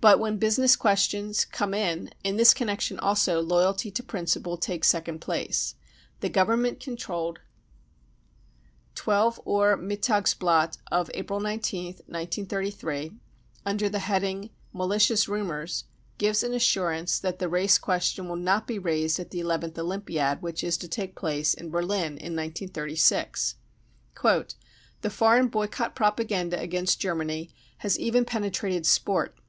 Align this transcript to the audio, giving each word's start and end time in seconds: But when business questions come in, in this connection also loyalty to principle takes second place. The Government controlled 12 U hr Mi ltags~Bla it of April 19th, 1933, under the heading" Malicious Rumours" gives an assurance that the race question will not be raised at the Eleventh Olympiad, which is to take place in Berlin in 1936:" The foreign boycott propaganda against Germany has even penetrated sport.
But 0.00 0.18
when 0.18 0.38
business 0.38 0.74
questions 0.74 1.44
come 1.44 1.72
in, 1.72 2.10
in 2.24 2.36
this 2.36 2.52
connection 2.52 2.98
also 2.98 3.40
loyalty 3.40 3.92
to 3.92 4.02
principle 4.02 4.56
takes 4.56 4.88
second 4.88 5.20
place. 5.20 5.76
The 6.18 6.28
Government 6.28 6.80
controlled 6.80 7.38
12 8.96 9.38
U 9.46 9.60
hr 9.60 9.76
Mi 9.76 9.96
ltags~Bla 9.96 10.64
it 10.70 10.78
of 10.90 11.12
April 11.14 11.38
19th, 11.40 11.98
1933, 12.10 13.12
under 13.64 13.88
the 13.88 14.00
heading" 14.00 14.50
Malicious 14.72 15.28
Rumours" 15.28 15.84
gives 16.18 16.42
an 16.42 16.52
assurance 16.54 17.20
that 17.20 17.38
the 17.38 17.48
race 17.48 17.78
question 17.78 18.28
will 18.28 18.34
not 18.34 18.66
be 18.66 18.80
raised 18.80 19.20
at 19.20 19.30
the 19.30 19.38
Eleventh 19.38 19.78
Olympiad, 19.78 20.42
which 20.42 20.64
is 20.64 20.76
to 20.78 20.88
take 20.88 21.14
place 21.14 21.54
in 21.54 21.70
Berlin 21.70 22.18
in 22.18 22.34
1936:" 22.34 23.54
The 24.22 25.08
foreign 25.08 25.46
boycott 25.46 25.94
propaganda 25.94 26.58
against 26.58 26.98
Germany 26.98 27.54
has 27.78 27.96
even 28.00 28.24
penetrated 28.24 28.86
sport. 28.86 29.38